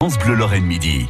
[0.00, 1.08] France Bleu Lorraine Midi.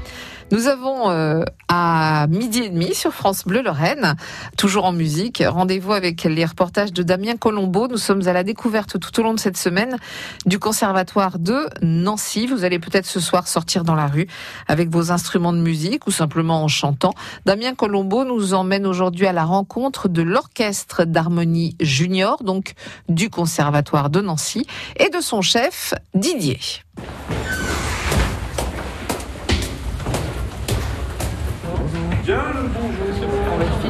[0.50, 4.16] Nous avons euh, à midi et demi sur France Bleu Lorraine,
[4.56, 7.86] toujours en musique, rendez-vous avec les reportages de Damien Colombo.
[7.86, 9.98] Nous sommes à la découverte tout au long de cette semaine
[10.46, 12.46] du conservatoire de Nancy.
[12.46, 14.26] Vous allez peut-être ce soir sortir dans la rue
[14.68, 17.12] avec vos instruments de musique ou simplement en chantant.
[17.44, 22.72] Damien Colombo nous emmène aujourd'hui à la rencontre de l'orchestre d'harmonie junior, donc
[23.10, 24.66] du conservatoire de Nancy,
[24.96, 26.58] et de son chef Didier.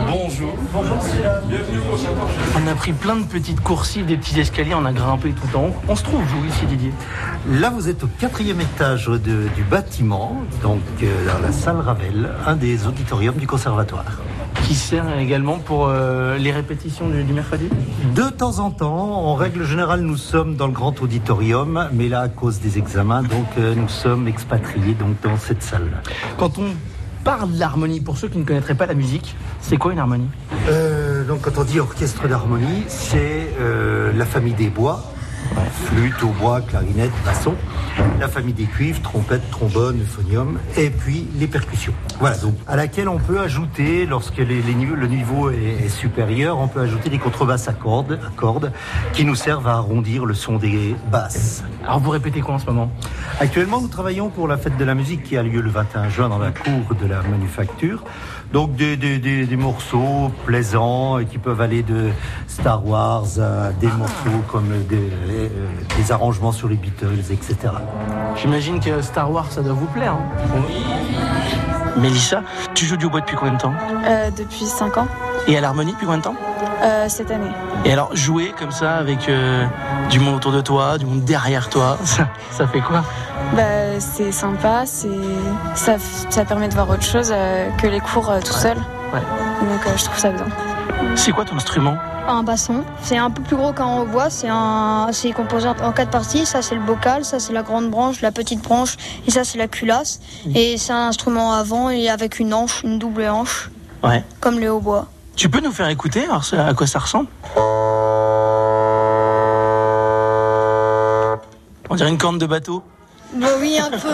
[0.06, 0.54] Bonjour.
[2.56, 5.64] On a pris plein de petites coursives, des petits escaliers, on a grimpé tout en
[5.64, 5.74] haut.
[5.88, 6.92] On se trouve où ici Didier?
[7.50, 9.18] Là, vous êtes au quatrième étage de-
[9.56, 14.04] du bâtiment, donc euh, dans la salle Ravel, un des auditoriums du conservatoire.
[14.66, 17.68] Qui sert également pour euh, les répétitions du, du mercredi?
[18.14, 22.20] De temps en temps, en règle générale, nous sommes dans le grand auditorium, mais là,
[22.20, 26.02] à cause des examens, donc euh, nous sommes expatriés donc dans cette salle.
[26.38, 26.66] Quand on
[27.24, 30.28] parle de l'harmonie, pour ceux qui ne connaîtraient pas la musique, c'est quoi une harmonie?
[30.68, 35.12] Euh, donc, quand on dit orchestre d'harmonie, c'est euh, la famille des bois,
[35.86, 37.54] flûte, hautbois, clarinette, basson,
[38.20, 41.94] la famille des cuivres, trompette, trombone, euphonium, et puis les percussions.
[42.20, 45.88] Voilà, donc à laquelle on peut ajouter, lorsque les, les niveaux, le niveau est, est
[45.88, 48.72] supérieur, on peut ajouter des contrebasses à cordes, à cordes
[49.12, 51.62] qui nous servent à arrondir le son des basses.
[51.84, 52.90] Alors vous répétez quoi en ce moment?
[53.40, 56.28] Actuellement, nous travaillons pour la fête de la musique qui a lieu le 21 juin
[56.28, 58.02] dans la cour de la manufacture.
[58.52, 62.08] Donc des, des- des- des morceaux plaisants et qui peuvent aller de
[62.46, 65.48] Star Wars à des morceaux comme des, euh,
[65.98, 67.56] des arrangements sur les Beatles, etc.
[68.36, 70.14] J'imagine que Star Wars, ça doit vous plaire.
[70.14, 70.62] hein
[72.00, 72.42] Mélissa,
[72.74, 73.74] tu joues du hautbois depuis combien de temps?
[74.06, 75.08] Euh, depuis 5 ans,
[75.48, 76.36] Et à l'harmonie depuis combien de temps
[76.82, 77.50] euh, cette année.
[77.84, 79.64] Et alors, jouer comme ça avec euh,
[80.10, 83.02] du monde autour de toi, du monde derrière toi, ça, ça fait quoi
[83.56, 83.62] Bah,
[83.98, 85.08] c'est sympa, c'est
[85.74, 85.96] ça,
[86.30, 88.76] ça permet de voir autre chose euh, que les cours euh, tout seul.
[89.12, 89.20] Ouais.
[89.60, 90.44] Donc euh, je trouve ça bien.
[91.16, 91.96] C'est quoi ton instrument
[92.28, 92.84] Un basson.
[93.02, 94.28] C'est un peu plus gros qu'un hautbois.
[94.30, 96.44] C'est un, composé en- en quatre parties.
[96.46, 99.56] Ça c'est le bocal, ça c'est la grande branche, la petite branche, et ça c'est
[99.58, 100.20] la culasse.
[100.54, 103.70] Et c'est un instrument avant et avec une hanche, une double hanche,
[104.04, 104.22] Ouais.
[104.40, 105.06] comme le hautbois.
[105.38, 107.28] Tu peux nous faire écouter alors, à quoi ça ressemble
[111.88, 112.82] On dirait une corne de bateau.
[113.36, 114.08] Bah oui, un peu.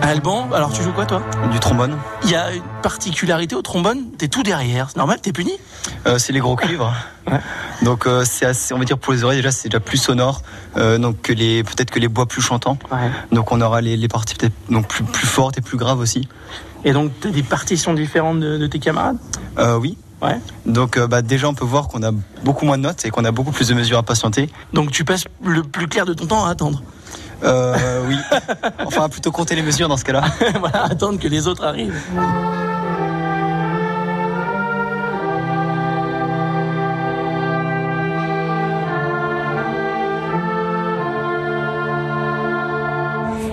[0.00, 1.98] Alban, alors tu joues quoi toi Du trombone.
[2.24, 5.52] Il y a une particularité au trombone, t'es tout derrière, c'est normal, t'es puni
[6.06, 6.94] Euh, c'est les gros cuivres.
[7.82, 10.40] Donc euh, c'est assez, on va dire pour les oreilles déjà c'est déjà plus sonore,
[10.78, 12.78] euh, donc que les peut-être que les bois plus chantants.
[12.90, 13.10] Ouais.
[13.32, 16.26] Donc on aura les, les parties peut-être donc plus plus fortes et plus graves aussi.
[16.84, 19.18] Et donc t'as des partitions différentes de, de tes camarades?
[19.58, 19.98] Euh, oui.
[20.22, 20.38] Ouais.
[20.66, 22.12] Donc euh, bah, déjà on peut voir qu'on a
[22.44, 24.48] beaucoup moins de notes et qu'on a beaucoup plus de mesures à patienter.
[24.72, 26.82] Donc tu passes le plus clair de ton temps à attendre.
[27.42, 28.16] Euh, oui.
[28.86, 30.24] Enfin plutôt compter les mesures dans ce cas-là.
[30.60, 32.00] voilà, attendre que les autres arrivent.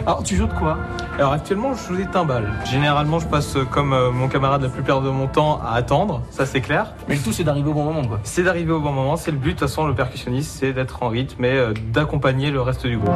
[0.09, 0.75] Alors tu joues de quoi?
[1.19, 2.51] Alors actuellement, je joue des timbales.
[2.65, 6.23] Généralement, je passe euh, comme euh, mon camarade la plupart de mon temps à attendre,
[6.31, 6.93] ça c'est clair.
[7.07, 8.19] Mais le tout c'est d'arriver au bon moment quoi.
[8.23, 9.49] C'est d'arriver au bon moment, c'est le but.
[9.49, 12.97] De toute façon, le percussionniste, c'est d'être en rythme et euh, d'accompagner le reste du
[12.97, 13.13] groupe.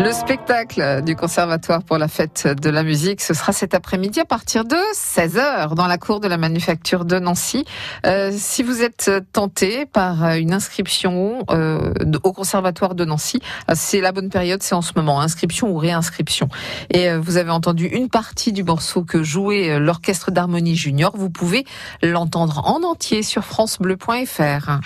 [0.00, 4.24] Le spectacle du Conservatoire pour la fête de la musique, ce sera cet après-midi à
[4.24, 7.64] partir de 16h dans la cour de la manufacture de Nancy.
[8.06, 11.92] Euh, si vous êtes tenté par une inscription euh,
[12.22, 15.78] au Conservatoire de Nancy, euh, c'est la bonne période, c'est en ce moment, inscription ou
[15.78, 16.48] réinscription.
[16.90, 21.16] Et vous avez entendu une partie du morceau que jouait l'Orchestre d'harmonie junior.
[21.16, 21.64] Vous pouvez
[22.04, 24.78] l'entendre en entier sur francebleu.fr.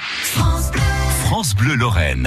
[1.27, 2.21] France Bleu Lorraine.